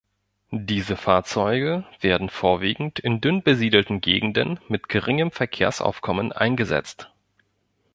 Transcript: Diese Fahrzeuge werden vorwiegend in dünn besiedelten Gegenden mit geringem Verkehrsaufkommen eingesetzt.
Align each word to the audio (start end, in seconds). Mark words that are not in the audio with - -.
Diese 0.49 0.97
Fahrzeuge 0.97 1.83
werden 1.99 2.29
vorwiegend 2.29 2.97
in 2.97 3.21
dünn 3.21 3.43
besiedelten 3.43 4.01
Gegenden 4.01 4.59
mit 4.67 4.89
geringem 4.89 5.29
Verkehrsaufkommen 5.29 6.31
eingesetzt. 6.31 7.11